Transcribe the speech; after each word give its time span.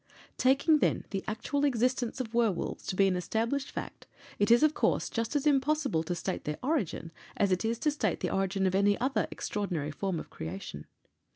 Taking, 0.39 0.79
then, 0.79 1.03
the 1.11 1.23
actual 1.27 1.63
existence 1.63 2.19
of 2.19 2.33
werwolves 2.33 2.87
to 2.87 2.95
be 2.95 3.05
an 3.07 3.15
established 3.15 3.69
fact, 3.69 4.07
it 4.39 4.49
is, 4.49 4.63
of 4.63 4.73
course, 4.73 5.11
just 5.11 5.35
as 5.35 5.45
impossible 5.45 6.01
to 6.01 6.15
state 6.15 6.45
their 6.45 6.57
origin 6.63 7.11
as 7.37 7.51
it 7.51 7.63
is 7.63 7.77
to 7.77 7.91
state 7.91 8.21
the 8.21 8.31
origin 8.31 8.65
of 8.65 8.73
any 8.73 8.99
other 8.99 9.27
extraordinary 9.29 9.91
form 9.91 10.19
of 10.19 10.31
creation. 10.31 10.87